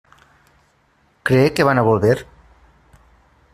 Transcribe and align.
¿cree 1.27 1.53
que 1.53 1.63
van 1.67 1.77
a 1.77 1.83
volver? 1.89 2.25